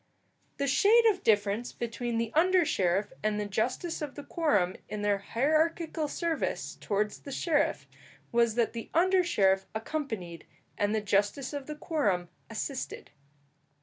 The 0.57 0.65
shade 0.65 1.05
of 1.11 1.21
difference 1.21 1.71
between 1.71 2.17
the 2.17 2.31
under 2.33 2.65
sheriff 2.65 3.13
and 3.21 3.39
the 3.39 3.45
justice 3.45 4.01
of 4.01 4.15
the 4.15 4.23
quorum, 4.23 4.77
in 4.89 5.03
their 5.03 5.19
hierarchical 5.19 6.07
service 6.07 6.75
towards 6.81 7.19
the 7.19 7.31
sheriff, 7.31 7.85
was 8.31 8.55
that 8.55 8.73
the 8.73 8.89
under 8.95 9.23
sheriff 9.23 9.67
accompanied 9.75 10.47
and 10.75 10.95
the 10.95 11.01
justice 11.01 11.53
of 11.53 11.67
the 11.67 11.75
quorum 11.75 12.29
assisted. 12.49 13.11